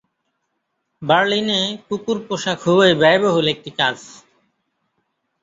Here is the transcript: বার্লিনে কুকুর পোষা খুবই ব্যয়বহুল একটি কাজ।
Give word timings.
বার্লিনে 1.01 1.59
কুকুর 1.87 2.17
পোষা 2.27 2.53
খুবই 2.63 2.91
ব্যয়বহুল 3.01 3.45
একটি 3.53 3.71
কাজ। 3.79 3.97